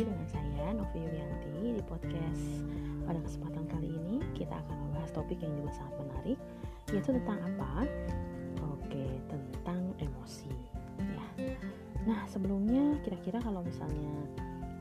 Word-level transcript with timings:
lagi 0.00 0.16
dengan 0.16 0.32
saya 0.32 0.64
Novi 0.72 0.96
Yulianti 0.96 1.76
di 1.76 1.82
podcast 1.84 2.64
pada 3.04 3.20
kesempatan 3.20 3.68
kali 3.68 3.92
ini 3.92 4.16
kita 4.32 4.56
akan 4.56 4.76
membahas 4.88 5.12
topik 5.12 5.36
yang 5.44 5.52
juga 5.60 5.76
sangat 5.76 5.94
menarik 6.00 6.38
yaitu 6.88 7.10
tentang 7.20 7.36
apa? 7.44 7.84
Oke, 8.80 9.04
tentang 9.28 9.92
emosi 10.00 10.56
ya. 11.04 11.52
Nah, 12.08 12.24
sebelumnya 12.32 12.96
kira-kira 13.04 13.44
kalau 13.44 13.60
misalnya 13.60 14.24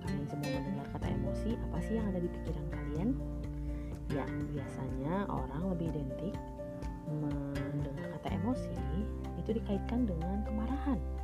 kalian 0.08 0.24
semua 0.24 0.56
mendengar 0.56 0.88
kata 0.96 1.12
emosi, 1.12 1.52
apa 1.68 1.78
sih 1.84 1.94
yang 2.00 2.08
ada 2.16 2.20
di 2.24 2.30
pikiran 2.40 2.68
kalian? 2.72 3.10
Ya, 4.16 4.24
biasanya 4.56 5.28
orang 5.28 5.64
lebih 5.76 6.00
identik 6.00 6.32
mendengar 7.12 8.08
kata 8.16 8.40
emosi 8.40 8.72
itu 9.36 9.52
dikaitkan 9.52 10.08
dengan 10.08 10.48
kemarahan 10.48 11.20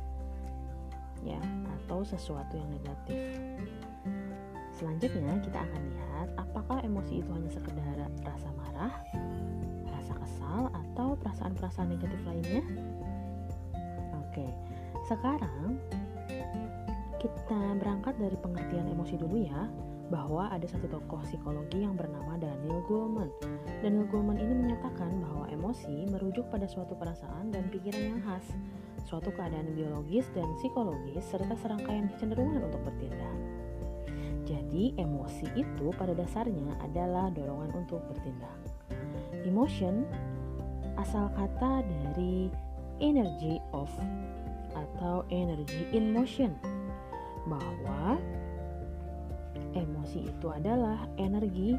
ya 1.24 1.40
atau 1.82 2.06
sesuatu 2.06 2.54
yang 2.54 2.70
negatif. 2.70 3.18
Selanjutnya 4.76 5.40
kita 5.40 5.58
akan 5.64 5.82
lihat 5.88 6.28
apakah 6.36 6.84
emosi 6.84 7.24
itu 7.24 7.30
hanya 7.32 7.48
sekedar 7.48 7.96
rasa 8.20 8.48
marah, 8.60 8.92
rasa 9.88 10.12
kesal 10.20 10.68
atau 10.68 11.16
perasaan-perasaan 11.16 11.88
negatif 11.96 12.20
lainnya. 12.28 12.60
Oke. 14.20 14.46
Sekarang 15.08 15.80
kita 17.16 17.60
berangkat 17.80 18.20
dari 18.20 18.36
pengertian 18.36 18.92
emosi 18.92 19.16
dulu 19.16 19.48
ya 19.48 19.64
bahwa 20.12 20.52
ada 20.52 20.68
satu 20.68 20.86
tokoh 20.86 21.24
psikologi 21.24 21.82
yang 21.82 21.96
bernama 21.96 22.36
Daniel 22.36 22.84
Goleman. 22.84 23.32
Daniel 23.80 24.06
Goleman 24.12 24.38
ini 24.38 24.54
menyatakan 24.54 25.24
bahwa 25.24 25.48
emosi 25.50 26.04
merujuk 26.12 26.46
pada 26.52 26.68
suatu 26.68 26.92
perasaan 26.94 27.48
dan 27.48 27.66
pikiran 27.72 28.14
yang 28.14 28.20
khas 28.22 28.44
suatu 29.06 29.30
keadaan 29.32 29.72
biologis 29.72 30.26
dan 30.34 30.46
psikologis, 30.58 31.22
serta 31.26 31.54
serangkaian 31.58 32.10
kecenderungan 32.12 32.66
untuk 32.66 32.82
bertindak. 32.84 33.55
Jadi, 34.46 34.94
emosi 34.94 35.50
itu 35.58 35.90
pada 35.98 36.14
dasarnya 36.14 36.78
adalah 36.78 37.34
dorongan 37.34 37.74
untuk 37.74 37.98
bertindak. 38.06 38.54
Emotion 39.42 40.06
asal 40.96 41.26
kata 41.34 41.82
dari 41.82 42.48
energy 43.02 43.58
of 43.74 43.90
atau 44.72 45.26
energy 45.34 45.90
in 45.92 46.14
motion, 46.14 46.54
bahwa 47.50 48.16
emosi 49.76 50.30
itu 50.30 50.46
adalah 50.48 51.04
energi 51.20 51.76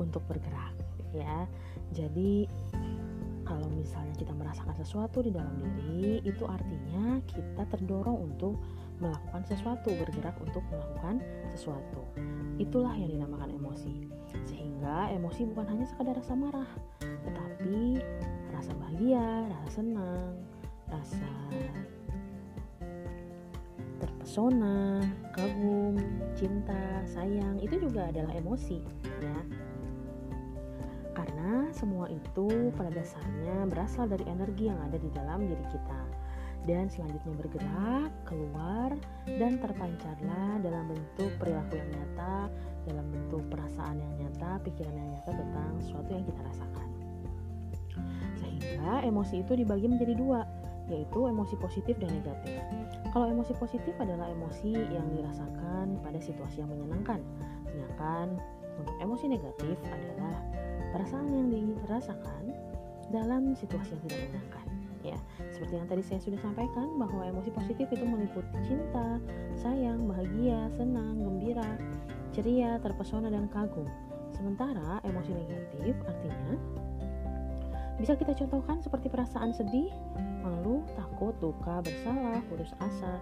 untuk 0.00 0.24
bergerak, 0.26 0.74
ya. 1.12 1.44
Jadi 1.92 2.48
kalau 3.42 3.66
misalnya 3.74 4.14
kita 4.14 4.30
merasakan 4.30 4.76
sesuatu 4.78 5.22
di 5.26 5.34
dalam 5.34 5.58
diri, 5.58 6.22
itu 6.22 6.46
artinya 6.46 7.18
kita 7.26 7.66
terdorong 7.66 8.30
untuk 8.30 8.58
melakukan 9.00 9.42
sesuatu, 9.48 9.90
bergerak 9.96 10.36
untuk 10.38 10.62
melakukan 10.68 11.24
sesuatu. 11.56 12.04
Itulah 12.60 12.92
yang 12.94 13.10
dinamakan 13.10 13.56
emosi. 13.56 14.06
Sehingga 14.46 15.10
emosi 15.16 15.48
bukan 15.50 15.66
hanya 15.74 15.86
sekadar 15.88 16.14
rasa 16.20 16.36
marah, 16.36 16.70
tetapi 17.00 17.98
rasa 18.52 18.72
bahagia, 18.76 19.48
rasa 19.48 19.82
senang, 19.82 20.36
rasa 20.86 21.32
terpesona, 24.00 25.02
kagum, 25.34 25.98
cinta, 26.36 27.04
sayang, 27.04 27.60
itu 27.60 27.76
juga 27.80 28.08
adalah 28.08 28.32
emosi, 28.36 28.80
ya 29.20 29.40
karena 31.20 31.68
semua 31.74 32.08
itu 32.08 32.72
pada 32.78 32.88
dasarnya 32.94 33.68
berasal 33.68 34.08
dari 34.08 34.24
energi 34.24 34.72
yang 34.72 34.80
ada 34.86 34.96
di 34.96 35.10
dalam 35.12 35.44
diri 35.44 35.66
kita 35.68 36.00
dan 36.68 36.92
selanjutnya 36.92 37.32
bergerak 37.40 38.10
keluar 38.28 38.92
dan 39.24 39.56
terpancarlah 39.56 40.60
dalam 40.60 40.84
bentuk 40.92 41.30
perilaku 41.40 41.80
yang 41.80 41.90
nyata, 41.96 42.52
dalam 42.84 43.06
bentuk 43.08 43.42
perasaan 43.48 43.96
yang 43.96 44.12
nyata, 44.20 44.60
pikiran 44.64 44.92
yang 44.92 45.08
nyata 45.16 45.32
tentang 45.32 45.70
sesuatu 45.80 46.10
yang 46.12 46.24
kita 46.28 46.40
rasakan. 46.44 46.88
Sehingga 48.36 48.92
emosi 49.08 49.40
itu 49.40 49.52
dibagi 49.56 49.86
menjadi 49.88 50.14
dua, 50.16 50.44
yaitu 50.92 51.20
emosi 51.24 51.54
positif 51.56 51.96
dan 51.96 52.12
negatif. 52.12 52.60
Kalau 53.10 53.26
emosi 53.32 53.56
positif 53.56 53.94
adalah 53.96 54.28
emosi 54.28 54.76
yang 54.76 55.06
dirasakan 55.16 55.96
pada 56.04 56.18
situasi 56.20 56.60
yang 56.60 56.68
menyenangkan, 56.68 57.24
sedangkan 57.72 58.36
untuk 58.76 58.96
emosi 59.00 59.26
negatif 59.32 59.76
adalah 59.88 60.36
perasaan 60.92 61.28
yang 61.32 61.48
dirasakan 61.48 62.52
dalam 63.10 63.56
situasi 63.56 63.96
yang 63.96 64.02
tidak 64.06 64.18
menyenangkan 64.22 64.66
ya 65.04 65.18
seperti 65.60 65.76
yang 65.76 65.92
tadi 65.92 66.00
saya 66.08 66.20
sudah 66.24 66.40
sampaikan 66.40 66.96
bahwa 66.96 67.20
emosi 67.20 67.52
positif 67.52 67.84
itu 67.92 68.00
meliputi 68.00 68.48
cinta, 68.64 69.20
sayang, 69.60 70.08
bahagia, 70.08 70.72
senang, 70.72 71.20
gembira, 71.20 71.76
ceria, 72.32 72.80
terpesona 72.80 73.28
dan 73.28 73.44
kagum. 73.52 73.84
Sementara 74.32 75.04
emosi 75.04 75.36
negatif 75.36 76.00
artinya 76.08 76.56
bisa 78.00 78.16
kita 78.16 78.32
contohkan 78.32 78.80
seperti 78.80 79.12
perasaan 79.12 79.52
sedih, 79.52 79.92
malu, 80.40 80.80
takut, 80.96 81.36
duka, 81.44 81.84
bersalah, 81.84 82.40
putus 82.48 82.72
asa, 82.80 83.20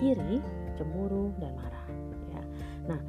iri, 0.00 0.40
cemburu 0.80 1.36
dan 1.36 1.60
marah 1.60 1.86
ya. 2.32 2.42
Nah, 2.88 3.00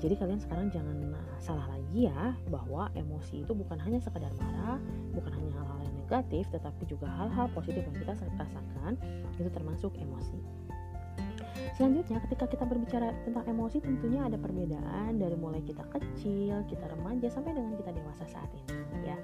jadi 0.00 0.16
kalian 0.16 0.40
sekarang 0.40 0.72
jangan 0.72 1.12
uh, 1.12 1.36
salah 1.36 1.68
lagi 1.68 2.08
ya 2.08 2.32
bahwa 2.48 2.88
emosi 2.96 3.44
itu 3.44 3.52
bukan 3.52 3.76
hanya 3.84 4.00
sekadar 4.00 4.32
marah, 4.40 4.80
bukan 5.12 5.32
hanya 5.36 5.52
hal-hal 5.60 5.83
negatif, 6.04 6.44
tetapi 6.52 6.84
juga 6.84 7.08
hal-hal 7.08 7.48
positif 7.56 7.80
yang 7.80 7.96
kita 7.96 8.12
rasakan 8.36 9.00
itu 9.40 9.48
termasuk 9.48 9.96
emosi. 9.96 10.36
Selanjutnya 11.74 12.22
ketika 12.28 12.46
kita 12.46 12.64
berbicara 12.70 13.10
tentang 13.26 13.50
emosi 13.50 13.82
tentunya 13.82 14.22
ada 14.22 14.38
perbedaan 14.38 15.18
dari 15.18 15.34
mulai 15.34 15.58
kita 15.64 15.82
kecil, 15.90 16.62
kita 16.70 16.86
remaja 16.86 17.26
sampai 17.26 17.50
dengan 17.50 17.74
kita 17.74 17.90
dewasa 17.90 18.22
saat 18.30 18.46
ini 18.54 19.10
ya. 19.10 19.18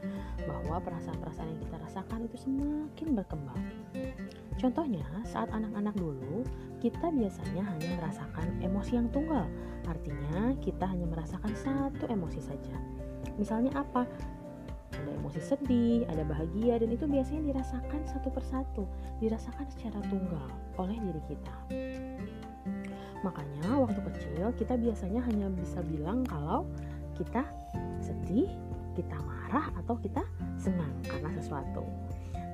Bahwa 0.48 0.82
perasaan-perasaan 0.82 1.46
yang 1.46 1.60
kita 1.62 1.76
rasakan 1.78 2.26
itu 2.26 2.36
semakin 2.42 3.08
berkembang. 3.14 3.60
Contohnya, 4.58 5.06
saat 5.22 5.46
anak-anak 5.54 5.94
dulu, 5.94 6.42
kita 6.82 7.12
biasanya 7.14 7.62
hanya 7.70 7.90
merasakan 8.02 8.46
emosi 8.58 8.92
yang 8.98 9.06
tunggal. 9.14 9.46
Artinya, 9.86 10.50
kita 10.58 10.90
hanya 10.90 11.06
merasakan 11.06 11.54
satu 11.54 12.10
emosi 12.10 12.40
saja. 12.42 12.76
Misalnya 13.38 13.78
apa? 13.78 14.10
Emosi 15.30 15.46
sedih, 15.46 16.10
ada 16.10 16.26
bahagia, 16.26 16.82
dan 16.82 16.90
itu 16.90 17.06
biasanya 17.06 17.54
dirasakan 17.54 18.02
satu 18.02 18.34
persatu, 18.34 18.82
dirasakan 19.22 19.62
secara 19.70 20.02
tunggal 20.10 20.50
oleh 20.74 20.98
diri 20.98 21.22
kita. 21.30 21.54
Makanya, 23.22 23.78
waktu 23.78 24.02
kecil 24.10 24.50
kita 24.58 24.74
biasanya 24.74 25.22
hanya 25.30 25.46
bisa 25.54 25.86
bilang 25.86 26.26
kalau 26.26 26.66
kita 27.14 27.46
sedih, 28.02 28.50
kita 28.98 29.14
marah, 29.22 29.70
atau 29.78 29.94
kita 30.02 30.26
senang 30.58 30.90
karena 31.06 31.30
sesuatu. 31.38 31.86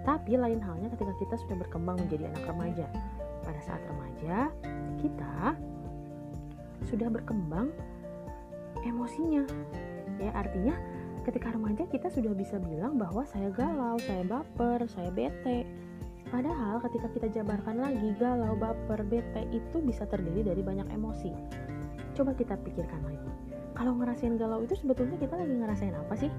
Tapi 0.05 0.37
lain 0.37 0.61
halnya 0.61 0.93
ketika 0.93 1.17
kita 1.17 1.35
sudah 1.49 1.57
berkembang 1.57 1.97
menjadi 1.97 2.29
anak 2.29 2.45
remaja. 2.45 2.87
Pada 3.41 3.61
saat 3.65 3.81
remaja, 3.89 4.53
kita 5.01 5.57
sudah 6.93 7.09
berkembang 7.09 7.73
emosinya. 8.85 9.49
Ya, 10.21 10.29
artinya 10.37 10.77
ketika 11.27 11.51
remaja 11.51 11.83
kita 11.91 12.07
sudah 12.07 12.31
bisa 12.39 12.63
bilang 12.63 13.03
bahwa 13.03 13.27
saya 13.27 13.51
galau, 13.51 13.99
saya 13.99 14.23
baper, 14.23 14.87
saya 14.87 15.11
bete. 15.11 15.67
Padahal 16.31 16.79
ketika 16.87 17.11
kita 17.19 17.27
jabarkan 17.43 17.83
lagi 17.83 18.15
galau, 18.15 18.55
baper, 18.55 19.03
bete 19.03 19.43
itu 19.51 19.83
bisa 19.83 20.07
terdiri 20.07 20.47
dari 20.47 20.63
banyak 20.63 20.87
emosi. 20.87 21.35
Coba 22.15 22.31
kita 22.39 22.55
pikirkan 22.63 23.03
lagi. 23.03 23.31
Kalau 23.75 23.99
ngerasain 23.99 24.39
galau 24.39 24.63
itu 24.63 24.79
sebetulnya 24.79 25.19
kita 25.19 25.35
lagi 25.35 25.55
ngerasain 25.59 25.95
apa 25.99 26.15
sih? 26.15 26.31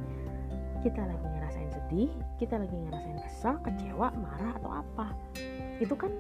Kita 0.82 1.04
lagi 1.04 1.28
ngerasain 1.36 1.70
sedih, 1.70 2.10
kita 2.40 2.56
lagi 2.56 2.76
ngerasain 2.80 3.20
kesal, 3.28 3.60
kecewa, 3.68 4.08
marah 4.16 4.56
atau 4.56 4.72
apa. 4.72 5.08
Itu 5.84 6.00
kan 6.00 6.16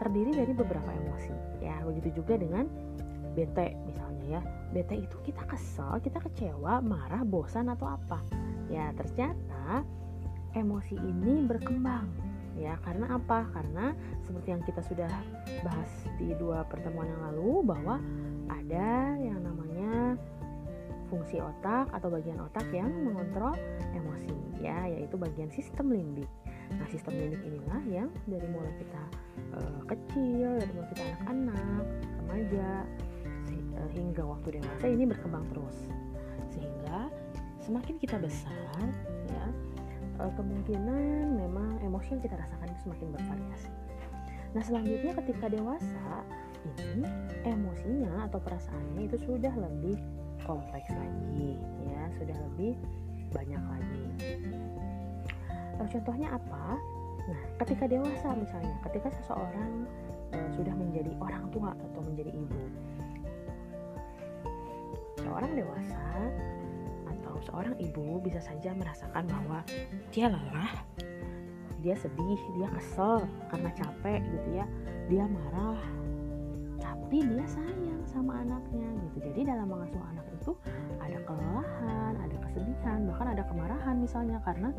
terdiri 0.00 0.32
dari 0.32 0.52
beberapa 0.56 0.88
emosi. 0.88 1.60
Ya, 1.60 1.76
begitu 1.84 2.24
juga 2.24 2.40
dengan 2.40 2.66
bete 3.32 3.76
misalnya 3.84 4.24
ya. 4.38 4.40
Bete 4.72 4.96
itu 5.04 5.16
kita 5.26 5.44
kesal, 5.44 6.00
kita 6.00 6.20
kecewa, 6.20 6.80
marah, 6.80 7.24
bosan 7.24 7.68
atau 7.68 7.92
apa. 7.92 8.24
Ya, 8.72 8.88
ternyata 8.96 9.84
emosi 10.56 10.96
ini 10.96 11.44
berkembang. 11.44 12.08
Ya, 12.56 12.76
karena 12.84 13.16
apa? 13.16 13.48
Karena 13.52 13.96
seperti 14.24 14.48
yang 14.52 14.62
kita 14.64 14.80
sudah 14.84 15.12
bahas 15.64 15.92
di 16.20 16.32
dua 16.36 16.64
pertemuan 16.68 17.08
yang 17.08 17.22
lalu 17.32 17.64
bahwa 17.64 17.96
ada 18.48 19.16
yang 19.20 19.40
namanya 19.40 20.16
fungsi 21.12 21.36
otak 21.44 21.92
atau 21.92 22.08
bagian 22.08 22.40
otak 22.40 22.64
yang 22.72 22.88
mengontrol 23.04 23.52
emosi 23.92 24.32
ya 24.64 24.88
yaitu 24.88 25.20
bagian 25.20 25.52
sistem 25.52 25.92
limbik. 25.92 26.28
Nah 26.72 26.88
sistem 26.88 27.20
limbik 27.20 27.44
inilah 27.44 27.82
yang 27.84 28.08
dari 28.24 28.48
mulai 28.48 28.72
kita 28.80 29.02
uh, 29.60 29.80
kecil 29.84 30.56
dari 30.56 30.72
mulai 30.72 30.88
kita 30.96 31.02
anak-anak 31.04 31.84
remaja 32.24 32.70
hingga 33.92 34.22
waktu 34.24 34.60
dewasa 34.60 34.86
ini 34.88 35.04
berkembang 35.08 35.44
terus. 35.52 35.88
Sehingga 36.52 37.08
semakin 37.62 37.94
kita 38.02 38.18
besar 38.18 38.86
ya 39.30 39.46
uh, 40.18 40.32
kemungkinan 40.34 41.38
memang 41.38 41.78
emosi 41.82 42.18
yang 42.18 42.22
kita 42.22 42.36
rasakan 42.36 42.66
itu 42.68 42.80
semakin 42.90 43.08
bervariasi. 43.14 43.70
Nah 44.52 44.62
selanjutnya 44.62 45.12
ketika 45.24 45.46
dewasa 45.48 46.06
ini 46.62 47.02
emosinya 47.42 48.30
atau 48.30 48.38
perasaannya 48.38 49.10
itu 49.10 49.16
sudah 49.26 49.50
lebih 49.56 49.98
kompleks 50.46 50.90
lagi 50.94 51.58
ya 51.86 52.02
sudah 52.18 52.36
lebih 52.50 52.76
banyak 53.32 53.62
lagi. 53.62 54.04
Lalu 55.80 55.88
contohnya 55.98 56.28
apa? 56.36 56.66
Nah 57.26 57.40
ketika 57.64 57.84
dewasa 57.88 58.28
misalnya 58.36 58.76
ketika 58.90 59.08
seseorang 59.22 59.88
e, 60.30 60.38
sudah 60.54 60.74
menjadi 60.76 61.10
orang 61.18 61.48
tua 61.50 61.72
atau 61.72 62.00
menjadi 62.04 62.30
ibu 62.34 62.60
seorang 65.22 65.52
dewasa 65.54 66.02
atau 67.08 67.34
seorang 67.46 67.74
ibu 67.78 68.18
bisa 68.20 68.42
saja 68.42 68.74
merasakan 68.74 69.24
bahwa 69.30 69.62
dia 70.10 70.28
lelah 70.28 70.74
dia 71.82 71.98
sedih 71.98 72.38
dia 72.54 72.70
kesel 72.78 73.26
karena 73.50 73.70
capek 73.74 74.22
gitu 74.22 74.48
ya. 74.54 74.66
Dia 75.10 75.26
marah 75.26 75.82
tapi 76.78 77.26
dia 77.26 77.44
sayang 77.44 78.02
sama 78.06 78.40
anaknya 78.40 78.86
gitu. 79.10 79.28
Jadi 79.34 79.50
dalam 79.50 79.66
mengasuh 79.66 80.00
anak 80.14 80.26
itu 80.32 80.54
ada 81.02 81.18
kelelahan 81.26 82.14
ada 82.22 82.36
kesedihan 82.48 83.02
bahkan 83.10 83.34
ada 83.34 83.42
kemarahan 83.50 83.98
misalnya. 83.98 84.38
Karena 84.46 84.70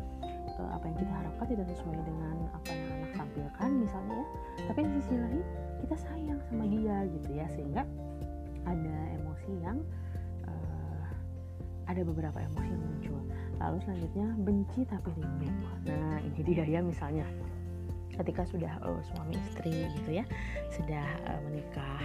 uh, 0.56 0.70
apa 0.72 0.84
yang 0.88 0.96
kita 0.96 1.12
harapkan 1.12 1.46
tidak 1.52 1.66
sesuai 1.76 2.00
dengan 2.08 2.36
apa 2.56 2.68
yang 2.72 2.88
anak 2.88 3.10
tampilkan 3.12 3.70
misalnya 3.84 4.14
ya. 4.16 4.26
Tapi 4.72 4.78
di 4.80 4.90
sisi 4.98 5.14
lain 5.20 5.44
kita 5.84 5.96
sayang 6.00 6.40
sama 6.48 6.64
dia 6.64 6.96
gitu 7.20 7.30
ya. 7.36 7.46
Sehingga 7.52 7.82
ada 8.64 8.96
emosi 9.20 9.52
yang 9.60 9.78
ada 11.86 12.00
beberapa 12.04 12.38
emosi 12.40 12.68
yang 12.68 12.82
muncul. 12.82 13.20
Lalu 13.60 13.78
selanjutnya 13.84 14.28
benci 14.40 14.80
tapi 14.84 15.08
rindu. 15.14 15.48
Nah 15.88 16.18
ini 16.20 16.40
dia 16.44 16.64
ya 16.64 16.80
misalnya. 16.84 17.26
Ketika 18.14 18.46
sudah 18.46 18.78
uh, 18.86 19.02
suami 19.10 19.34
istri 19.34 19.90
gitu 19.98 20.22
ya 20.22 20.24
sudah 20.70 21.02
uh, 21.26 21.40
menikah 21.50 21.98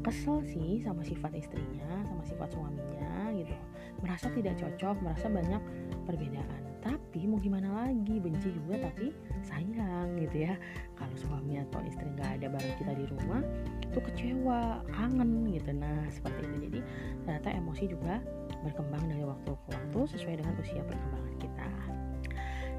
kesel 0.00 0.40
sih 0.48 0.80
sama 0.80 1.04
sifat 1.04 1.28
istrinya 1.36 1.92
sama 2.08 2.24
sifat 2.24 2.56
suaminya 2.56 3.36
gitu. 3.36 3.52
Merasa 4.00 4.32
tidak 4.32 4.56
cocok 4.56 4.96
merasa 5.04 5.28
banyak 5.28 5.60
perbedaan. 6.08 6.60
Tapi 6.80 7.30
mau 7.30 7.38
gimana 7.38 7.68
lagi 7.84 8.18
benci 8.18 8.48
juga 8.50 8.90
tapi 8.90 9.12
sayang 9.44 10.16
gitu 10.24 10.48
ya. 10.48 10.56
Kalau 10.96 11.14
suami 11.20 11.60
atau 11.60 11.84
istri 11.84 12.08
nggak 12.08 12.40
ada 12.40 12.46
bareng 12.48 12.74
kita 12.80 12.92
di 12.96 13.04
rumah 13.12 13.44
itu 13.86 13.98
kecewa 14.00 14.80
kangen 14.88 15.52
gitu. 15.52 15.70
Nah 15.76 16.08
seperti 16.08 16.48
itu. 16.48 16.56
Jadi 16.64 16.80
ternyata 17.28 17.48
emosi 17.52 17.84
juga 17.92 18.24
berkembang 18.62 19.04
dari 19.10 19.26
waktu 19.26 19.50
ke 19.52 19.68
waktu 19.74 20.00
sesuai 20.16 20.34
dengan 20.42 20.54
usia 20.58 20.82
perkembangan 20.86 21.34
kita. 21.38 21.68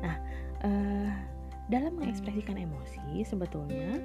Nah 0.04 0.16
eh, 0.64 1.12
dalam 1.72 1.96
mengekspresikan 1.96 2.60
emosi 2.60 3.24
sebetulnya 3.24 3.96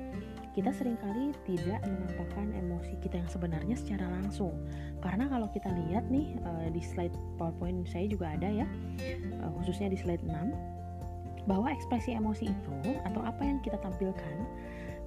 kita 0.55 0.75
sering 0.75 0.99
kali 0.99 1.31
tidak 1.47 1.83
menampakkan 1.87 2.51
emosi 2.51 2.99
kita 2.99 3.23
yang 3.23 3.31
sebenarnya 3.31 3.75
secara 3.79 4.07
langsung. 4.11 4.55
Karena 4.99 5.31
kalau 5.31 5.47
kita 5.55 5.71
lihat 5.71 6.11
nih 6.11 6.35
uh, 6.43 6.67
di 6.71 6.83
slide 6.83 7.15
powerpoint 7.39 7.87
saya 7.87 8.11
juga 8.11 8.35
ada 8.35 8.51
ya 8.51 8.67
uh, 9.39 9.51
khususnya 9.59 9.87
di 9.91 9.99
slide 9.99 10.23
6 10.27 11.47
bahwa 11.47 11.71
ekspresi 11.71 12.19
emosi 12.19 12.51
itu 12.51 12.75
atau 13.07 13.23
apa 13.23 13.41
yang 13.47 13.63
kita 13.63 13.79
tampilkan 13.79 14.37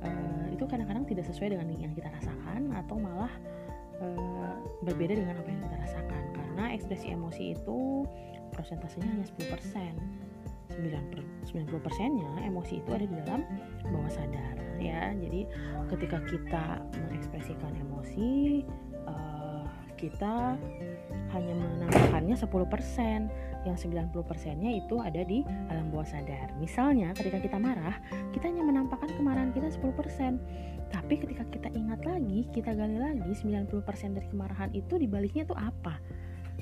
uh, 0.08 0.48
itu 0.56 0.64
kadang-kadang 0.64 1.04
tidak 1.04 1.28
sesuai 1.28 1.52
dengan 1.56 1.68
yang 1.76 1.92
kita 1.92 2.08
rasakan 2.12 2.72
atau 2.76 2.96
malah 3.00 3.32
berbeda 4.82 5.14
dengan 5.14 5.38
apa 5.38 5.46
yang 5.46 5.62
kita 5.62 5.78
rasakan 5.78 6.22
karena 6.62 6.78
ekspresi 6.78 7.10
emosi 7.10 7.58
itu 7.58 8.06
prosentasenya 8.54 9.10
hanya 9.10 9.26
10% 9.26 10.78
90 10.78 11.74
persennya 11.82 12.30
emosi 12.46 12.86
itu 12.86 12.90
ada 12.94 13.02
di 13.02 13.16
dalam 13.26 13.42
bawah 13.90 14.14
sadar 14.14 14.62
ya. 14.78 15.10
Jadi 15.18 15.50
ketika 15.90 16.22
kita 16.30 16.86
mengekspresikan 17.02 17.74
emosi 17.82 18.62
uh, 19.10 19.66
kita 19.98 20.54
hanya 21.34 21.54
menambahkannya 21.58 22.38
10% 22.38 23.66
yang 23.66 23.74
90 23.74 24.14
persennya 24.22 24.70
itu 24.78 25.02
ada 25.02 25.26
di 25.26 25.42
alam 25.74 25.90
bawah 25.90 26.06
sadar. 26.06 26.54
Misalnya 26.62 27.18
ketika 27.18 27.42
kita 27.42 27.58
marah 27.58 27.98
kita 28.38 28.54
hanya 28.54 28.62
menampakkan 28.62 29.10
kemarahan 29.18 29.50
kita 29.50 29.74
10% 29.74 30.38
tapi 30.94 31.18
ketika 31.18 31.42
kita 31.50 31.74
ingat 31.74 32.06
lagi 32.06 32.46
kita 32.54 32.78
gali 32.78 33.02
lagi 33.02 33.34
90% 33.34 33.74
dari 34.14 34.28
kemarahan 34.30 34.70
itu 34.78 34.94
dibaliknya 35.02 35.48
itu 35.48 35.58
apa 35.58 36.21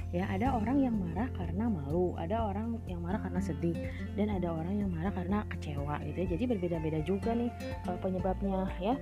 ya 0.09 0.25
ada 0.25 0.57
orang 0.57 0.81
yang 0.81 0.95
marah 0.97 1.29
karena 1.37 1.69
malu 1.69 2.17
ada 2.17 2.49
orang 2.49 2.81
yang 2.89 2.97
marah 3.05 3.21
karena 3.21 3.41
sedih 3.45 3.77
dan 4.17 4.33
ada 4.33 4.49
orang 4.49 4.81
yang 4.81 4.89
marah 4.89 5.13
karena 5.13 5.45
kecewa 5.53 6.01
gitu 6.05 6.17
ya. 6.25 6.27
Jadi 6.37 6.43
berbeda-beda 6.49 6.99
juga 7.05 7.31
nih 7.37 7.51
uh, 7.85 7.97
penyebabnya 8.01 8.65
ya. 8.81 8.95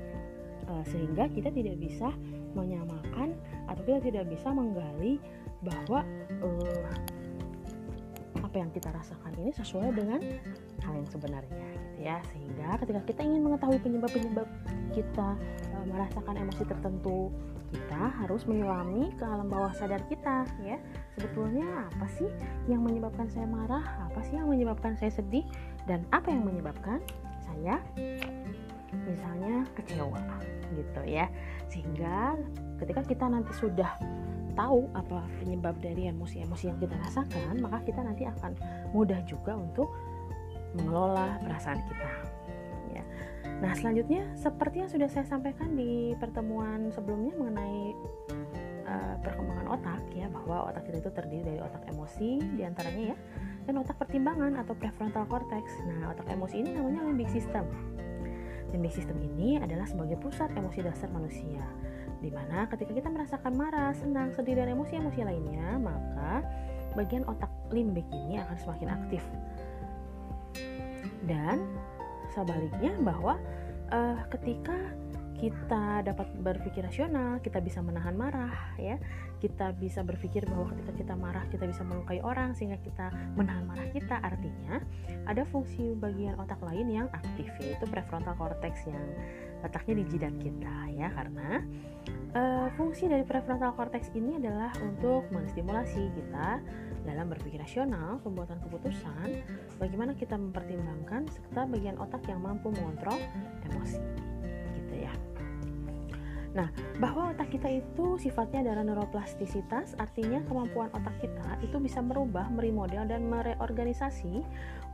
Uh, 0.67 0.83
sehingga 0.83 1.31
kita 1.31 1.47
tidak 1.47 1.79
bisa 1.79 2.11
menyamakan 2.51 3.39
atau 3.71 3.81
kita 3.87 4.03
tidak 4.03 4.27
bisa 4.27 4.51
menggali 4.51 5.15
bahwa 5.63 6.03
uh, 6.43 6.91
apa 8.43 8.55
yang 8.59 8.71
kita 8.75 8.91
rasakan 8.91 9.31
ini 9.39 9.51
sesuai 9.55 9.95
dengan 9.95 10.19
hal 10.83 10.93
yang 10.99 11.07
sebenarnya 11.07 11.67
gitu 11.71 11.99
ya. 12.03 12.19
Sehingga 12.35 12.83
ketika 12.83 13.01
kita 13.07 13.21
ingin 13.23 13.47
mengetahui 13.47 13.79
penyebab-penyebab 13.79 14.47
kita 14.91 15.39
uh, 15.71 15.85
merasakan 15.87 16.35
emosi 16.35 16.63
tertentu 16.67 17.31
kita 17.67 18.01
harus 18.23 18.47
menyelami 18.47 19.11
ke 19.19 19.23
alam 19.27 19.51
bawah 19.51 19.71
sadar 19.75 19.99
kita 20.07 20.47
ya. 20.63 20.79
Sebetulnya 21.19 21.87
apa 21.91 22.07
sih 22.15 22.29
yang 22.71 22.83
menyebabkan 22.83 23.27
saya 23.27 23.43
marah? 23.43 23.83
Apa 24.07 24.23
sih 24.23 24.39
yang 24.39 24.47
menyebabkan 24.47 24.95
saya 24.95 25.11
sedih? 25.11 25.43
Dan 25.83 26.07
apa 26.15 26.31
yang 26.31 26.47
menyebabkan 26.47 27.03
saya 27.43 27.79
misalnya 29.03 29.67
kecewa 29.75 30.19
gitu 30.75 31.01
ya. 31.03 31.27
Sehingga 31.67 32.39
ketika 32.79 33.03
kita 33.03 33.25
nanti 33.27 33.51
sudah 33.55 33.99
tahu 34.57 34.89
apa 34.97 35.21
penyebab 35.37 35.77
dari 35.77 36.09
emosi-emosi 36.09 36.73
yang 36.73 36.81
kita 36.81 36.97
rasakan 36.97 37.61
maka 37.61 37.77
kita 37.85 38.01
nanti 38.01 38.25
akan 38.25 38.57
mudah 38.89 39.21
juga 39.29 39.53
untuk 39.53 39.93
mengelola 40.73 41.37
perasaan 41.45 41.77
kita 41.85 42.09
Nah, 43.57 43.73
selanjutnya 43.73 44.21
seperti 44.37 44.85
yang 44.85 44.89
sudah 44.91 45.09
saya 45.09 45.25
sampaikan 45.25 45.73
di 45.73 46.13
pertemuan 46.21 46.93
sebelumnya 46.93 47.33
mengenai 47.41 47.79
uh, 48.85 49.15
perkembangan 49.25 49.67
otak 49.73 50.01
ya, 50.13 50.29
bahwa 50.29 50.69
otak 50.69 50.85
kita 50.85 51.01
itu 51.01 51.09
terdiri 51.09 51.43
dari 51.43 51.59
otak 51.65 51.81
emosi 51.89 52.37
di 52.53 52.61
antaranya 52.61 53.13
ya, 53.13 53.17
dan 53.65 53.81
otak 53.81 53.97
pertimbangan 53.97 54.61
atau 54.61 54.77
prefrontal 54.77 55.25
cortex. 55.25 55.73
Nah, 55.89 56.13
otak 56.13 56.29
emosi 56.29 56.61
ini 56.61 56.69
namanya 56.77 57.09
limbic 57.09 57.33
system. 57.33 57.65
Limbic 58.69 58.93
system 58.93 59.17
ini 59.25 59.57
adalah 59.57 59.89
sebagai 59.89 60.21
pusat 60.21 60.53
emosi 60.53 60.85
dasar 60.85 61.09
manusia, 61.09 61.65
di 62.21 62.29
mana 62.29 62.69
ketika 62.69 62.93
kita 62.93 63.09
merasakan 63.09 63.57
marah, 63.57 63.89
senang, 63.97 64.29
sedih, 64.37 64.53
dan 64.53 64.69
emosi-emosi 64.69 65.23
lainnya, 65.25 65.81
maka 65.81 66.45
bagian 66.93 67.25
otak 67.25 67.49
limbik 67.73 68.05
ini 68.13 68.37
akan 68.37 68.57
semakin 68.59 68.89
aktif. 68.91 69.23
Dan 71.25 71.63
sebaliknya 72.33 72.95
bahwa 73.03 73.39
uh, 73.91 74.19
ketika 74.31 74.75
kita 75.37 76.01
dapat 76.01 76.33
berpikir 76.41 76.81
rasional, 76.81 77.37
kita 77.45 77.61
bisa 77.61 77.77
menahan 77.85 78.17
marah, 78.17 78.73
ya. 78.81 78.97
Kita 79.37 79.69
bisa 79.77 80.01
berpikir 80.01 80.49
bahwa 80.49 80.73
ketika 80.73 80.91
kita 80.97 81.13
marah, 81.13 81.45
kita 81.53 81.69
bisa 81.69 81.85
melukai 81.85 82.17
orang 82.25 82.57
sehingga 82.57 82.81
kita 82.81 83.13
menahan 83.37 83.69
marah 83.69 83.85
kita. 83.93 84.17
Artinya, 84.17 84.81
ada 85.29 85.45
fungsi 85.53 85.93
bagian 85.93 86.41
otak 86.41 86.57
lain 86.65 86.89
yang 86.89 87.07
aktif 87.13 87.53
yaitu 87.61 87.85
prefrontal 87.85 88.33
cortex 88.33 88.81
yang 88.89 89.05
letaknya 89.61 90.01
di 90.01 90.03
jidat 90.09 90.33
kita, 90.41 90.75
ya. 90.97 91.13
Karena 91.13 91.61
uh, 92.33 92.67
fungsi 92.73 93.05
dari 93.05 93.21
prefrontal 93.21 93.77
cortex 93.77 94.09
ini 94.17 94.41
adalah 94.41 94.73
untuk 94.81 95.29
menstimulasi 95.29 96.17
kita 96.17 96.65
dalam 97.07 97.31
berpikir 97.31 97.63
rasional, 97.63 98.19
pembuatan 98.19 98.59
keputusan, 98.59 99.39
bagaimana 99.79 100.11
kita 100.11 100.35
mempertimbangkan 100.35 101.31
serta 101.31 101.63
bagian 101.63 101.95
otak 101.95 102.27
yang 102.27 102.43
mampu 102.43 102.67
mengontrol 102.75 103.15
emosi. 103.63 104.26
Nah, 106.57 106.73
bahwa 106.97 107.37
otak 107.37 107.53
kita 107.53 107.69
itu 107.69 108.17
sifatnya 108.17 108.65
adalah 108.65 108.81
neuroplastisitas, 108.81 109.93
artinya 110.01 110.41
kemampuan 110.49 110.89
otak 110.89 111.13
kita 111.21 111.61
itu 111.61 111.77
bisa 111.77 112.01
merubah, 112.01 112.49
meremodel 112.49 113.05
dan 113.05 113.29
mereorganisasi 113.29 114.41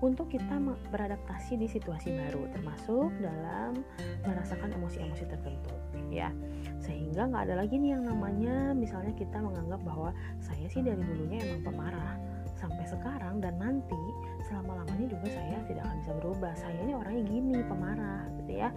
untuk 0.04 0.28
kita 0.28 0.60
beradaptasi 0.92 1.56
di 1.56 1.72
situasi 1.72 2.12
baru, 2.20 2.52
termasuk 2.52 3.16
dalam 3.24 3.80
merasakan 4.28 4.76
emosi-emosi 4.76 5.24
tertentu, 5.24 5.72
ya. 6.12 6.36
Sehingga 6.84 7.32
nggak 7.32 7.48
ada 7.48 7.56
lagi 7.64 7.80
nih 7.80 7.96
yang 7.96 8.12
namanya, 8.12 8.76
misalnya 8.76 9.16
kita 9.16 9.40
menganggap 9.40 9.80
bahwa 9.88 10.12
saya 10.44 10.68
sih 10.68 10.84
dari 10.84 11.00
dulunya 11.00 11.48
emang 11.48 11.64
pemarah 11.64 12.20
sampai 12.60 12.84
sekarang 12.84 13.40
dan 13.40 13.56
nanti 13.56 14.04
selama 14.52 14.84
lamanya 14.84 15.16
juga 15.16 15.32
saya 15.32 15.64
tidak 15.64 15.88
akan 15.88 15.98
bisa 16.04 16.12
berubah. 16.20 16.54
Saya 16.60 16.76
ini 16.84 16.92
orangnya 16.92 17.24
gini, 17.24 17.60
pemarah, 17.64 18.28
gitu 18.44 18.52
ya. 18.60 18.70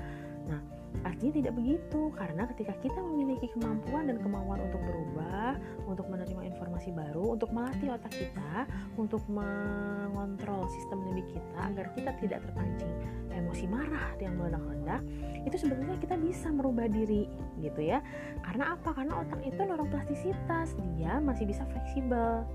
Nah, 0.47 0.76
Artinya 1.05 1.33
tidak 1.43 1.55
begitu, 1.59 2.01
karena 2.17 2.43
ketika 2.55 2.73
kita 2.81 2.99
memiliki 3.03 3.51
kemampuan 3.53 4.09
dan 4.09 4.17
kemauan 4.23 4.63
untuk 4.63 4.81
berubah, 4.81 5.59
untuk 5.85 6.07
menerima 6.09 6.43
informasi 6.55 6.95
baru, 6.95 7.37
untuk 7.37 7.51
melatih 7.53 7.93
otak 7.93 8.13
kita, 8.15 8.65
untuk 8.97 9.21
mengontrol 9.29 10.65
sistem 10.73 11.05
limbik 11.09 11.29
kita 11.33 11.59
agar 11.73 11.87
kita 11.93 12.11
tidak 12.23 12.39
terpancing 12.49 12.93
emosi 13.33 13.65
marah 13.69 14.17
yang 14.17 14.35
meledak-ledak, 14.41 15.03
itu 15.45 15.57
sebetulnya 15.57 15.97
kita 16.01 16.17
bisa 16.17 16.49
merubah 16.49 16.89
diri 16.89 17.29
gitu 17.61 17.81
ya. 17.81 18.01
Karena 18.41 18.79
apa? 18.79 18.97
Karena 18.97 19.21
otak 19.21 19.41
itu 19.45 19.61
neuroplastisitas, 19.61 20.73
dia 20.97 21.21
masih 21.21 21.45
bisa 21.45 21.69
fleksibel. 21.69 22.47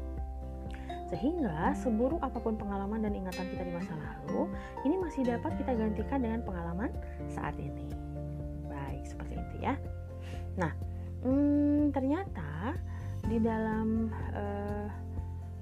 Sehingga 1.11 1.75
seburuk 1.75 2.23
apa 2.23 2.39
pun 2.39 2.55
pengalaman 2.55 3.03
dan 3.03 3.11
ingatan 3.11 3.43
kita 3.51 3.67
di 3.67 3.73
masa 3.75 3.91
lalu, 3.99 4.47
ini 4.87 4.95
masih 4.95 5.27
dapat 5.27 5.59
kita 5.59 5.75
gantikan 5.75 6.23
dengan 6.23 6.39
pengalaman 6.39 6.91
saat 7.27 7.59
ini 7.59 8.10
seperti 9.05 9.37
itu 9.37 9.55
ya 9.63 9.75
nah 10.57 10.71
hmm, 11.23 11.93
ternyata 11.95 12.75
di 13.25 13.37
dalam 13.37 14.09
uh, 14.33 14.87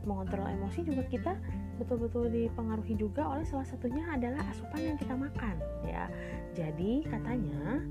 mengontrol 0.08 0.48
emosi 0.48 0.88
juga 0.88 1.04
kita 1.12 1.34
betul-betul 1.78 2.32
dipengaruhi 2.32 2.96
juga 2.96 3.28
oleh 3.28 3.44
salah 3.44 3.68
satunya 3.68 4.04
adalah 4.10 4.42
asupan 4.52 4.96
yang 4.96 4.98
kita 4.98 5.14
makan 5.16 5.56
ya 5.84 6.08
jadi 6.56 7.04
katanya 7.08 7.84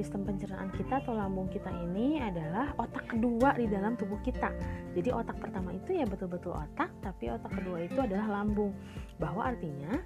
sistem 0.00 0.24
pencernaan 0.24 0.72
kita 0.72 1.04
atau 1.04 1.12
lambung 1.12 1.52
kita 1.52 1.68
ini 1.68 2.24
adalah 2.24 2.72
otak 2.80 3.04
kedua 3.12 3.52
di 3.52 3.68
dalam 3.68 4.00
tubuh 4.00 4.16
kita. 4.24 4.48
Jadi 4.96 5.12
otak 5.12 5.36
pertama 5.36 5.76
itu 5.76 5.92
ya 5.92 6.08
betul-betul 6.08 6.56
otak, 6.56 6.88
tapi 7.04 7.28
otak 7.28 7.52
kedua 7.52 7.84
itu 7.84 8.00
adalah 8.00 8.40
lambung. 8.40 8.72
Bahwa 9.20 9.52
artinya 9.52 10.00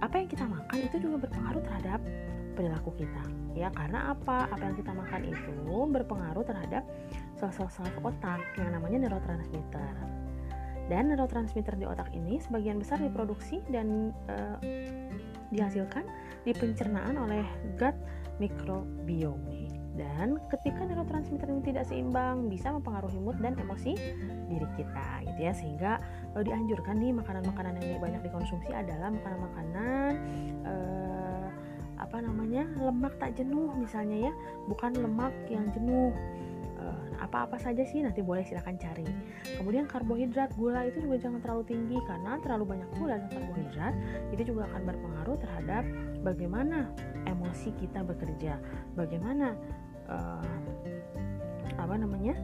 apa 0.00 0.16
yang 0.16 0.32
kita 0.32 0.48
makan 0.48 0.78
itu 0.80 0.96
juga 0.96 1.28
berpengaruh 1.28 1.62
terhadap 1.68 2.00
perilaku 2.56 2.96
kita. 2.96 3.22
Ya 3.52 3.68
karena 3.70 4.16
apa? 4.16 4.48
Apa 4.48 4.72
yang 4.72 4.76
kita 4.80 4.96
makan 4.96 5.28
itu 5.28 5.52
berpengaruh 5.92 6.42
terhadap 6.48 6.82
sel-sel 7.36 7.68
saraf 7.68 7.92
otak 8.00 8.40
yang 8.56 8.72
namanya 8.72 9.06
neurotransmitter. 9.06 9.94
Dan 10.86 11.12
neurotransmitter 11.12 11.76
di 11.76 11.84
otak 11.84 12.08
ini 12.16 12.40
sebagian 12.40 12.80
besar 12.80 13.02
diproduksi 13.02 13.60
dan 13.68 14.14
uh, 14.30 14.56
dihasilkan 15.50 16.06
di 16.46 16.54
pencernaan 16.54 17.18
oleh 17.18 17.44
gut 17.76 17.94
microbiome. 18.38 19.72
Dan 19.96 20.36
ketika 20.52 20.84
neurotransmitter 20.84 21.48
ini 21.48 21.62
tidak 21.72 21.88
seimbang 21.88 22.52
bisa 22.52 22.68
mempengaruhi 22.68 23.16
mood 23.16 23.40
dan 23.40 23.56
emosi 23.56 23.96
diri 24.46 24.68
kita 24.76 25.24
gitu 25.24 25.40
ya. 25.40 25.52
Sehingga 25.56 25.92
uh, 26.36 26.42
dianjurkan 26.44 27.00
nih 27.00 27.16
makanan-makanan 27.16 27.80
yang 27.80 27.98
banyak 27.98 28.22
dikonsumsi 28.28 28.70
adalah 28.76 29.08
makanan-makanan 29.10 30.10
uh, 30.68 31.05
apa 32.06 32.22
namanya 32.22 32.70
lemak 32.78 33.18
tak 33.18 33.34
jenuh 33.34 33.74
misalnya 33.74 34.30
ya. 34.30 34.32
Bukan 34.70 34.94
lemak 34.94 35.34
yang 35.50 35.66
jenuh. 35.74 36.14
Eh, 36.78 37.08
apa-apa 37.18 37.58
saja 37.58 37.82
sih 37.82 38.06
nanti 38.06 38.22
boleh 38.22 38.46
silahkan 38.46 38.78
cari. 38.78 39.02
Kemudian 39.58 39.90
karbohidrat 39.90 40.54
gula 40.54 40.86
itu 40.86 41.02
juga 41.02 41.18
jangan 41.18 41.42
terlalu 41.42 41.64
tinggi 41.66 41.98
karena 42.06 42.38
terlalu 42.38 42.64
banyak 42.78 42.88
gula 42.94 43.18
dan 43.18 43.28
karbohidrat 43.34 43.94
itu 44.30 44.42
juga 44.54 44.70
akan 44.70 44.82
berpengaruh 44.86 45.36
terhadap 45.42 45.82
bagaimana 46.22 46.94
emosi 47.26 47.74
kita 47.74 48.06
bekerja. 48.06 48.62
Bagaimana 48.94 49.58
uh, 50.06 50.62
apa 51.74 51.94
namanya 51.98 52.38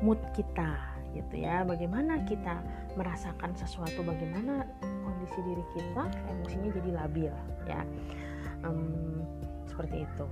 mood 0.00 0.18
kita 0.32 0.80
gitu 1.12 1.44
ya. 1.44 1.60
Bagaimana 1.68 2.24
kita 2.24 2.64
merasakan 2.96 3.52
sesuatu 3.52 4.00
bagaimana 4.00 4.64
kondisi 4.80 5.38
diri 5.44 5.64
kita 5.76 6.08
emosinya 6.30 6.68
jadi 6.72 6.90
labil 7.04 7.32
ya 7.68 7.82
um, 8.66 9.22
seperti 9.68 10.04
itu. 10.06 10.26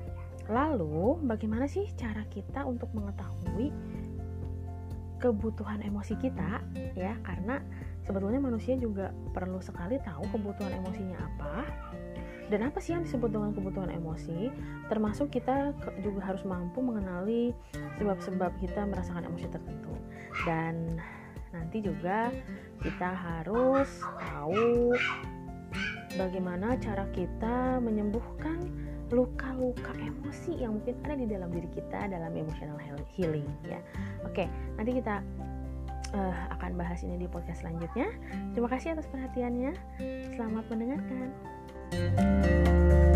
Lalu, 0.51 1.23
bagaimana 1.27 1.71
sih 1.71 1.87
cara 1.95 2.27
kita 2.27 2.67
untuk 2.67 2.91
mengetahui 2.91 3.71
kebutuhan 5.23 5.85
emosi 5.85 6.19
kita 6.19 6.65
ya? 6.99 7.15
Karena 7.23 7.63
sebetulnya 8.03 8.43
manusia 8.43 8.75
juga 8.75 9.15
perlu 9.31 9.63
sekali 9.63 10.01
tahu 10.03 10.27
kebutuhan 10.35 10.75
emosinya 10.83 11.19
apa 11.21 11.55
dan 12.51 12.67
apa 12.67 12.83
sih 12.83 12.99
yang 12.99 13.07
disebut 13.07 13.31
dengan 13.31 13.55
kebutuhan 13.55 13.95
emosi 13.95 14.51
termasuk 14.91 15.31
kita 15.31 15.71
juga 16.03 16.35
harus 16.35 16.43
mampu 16.43 16.83
mengenali 16.83 17.55
sebab-sebab 18.03 18.51
kita 18.59 18.83
merasakan 18.91 19.31
emosi 19.31 19.47
tertentu 19.47 19.95
dan 20.43 20.99
nanti 21.55 21.79
juga 21.79 22.35
kita 22.83 23.11
harus 23.15 24.03
tahu 24.19 24.99
bagaimana 26.19 26.79
cara 26.81 27.07
kita 27.14 27.79
menyembuhkan 27.83 28.59
luka-luka 29.11 29.90
emosi 29.99 30.62
yang 30.62 30.79
mungkin 30.79 30.95
ada 31.02 31.14
di 31.19 31.26
dalam 31.26 31.50
diri 31.50 31.67
kita 31.75 32.07
dalam 32.07 32.31
emotional 32.31 32.79
healing 33.11 33.47
ya. 33.67 33.83
Oke, 34.23 34.47
nanti 34.79 35.02
kita 35.02 35.19
uh, 36.14 36.37
akan 36.55 36.79
bahas 36.79 37.02
ini 37.02 37.19
di 37.19 37.26
podcast 37.26 37.67
selanjutnya. 37.67 38.07
Terima 38.55 38.71
kasih 38.71 38.95
atas 38.95 39.11
perhatiannya. 39.11 39.75
Selamat 40.38 40.64
mendengarkan. 40.71 41.29
thank 41.90 42.95
you 42.95 43.10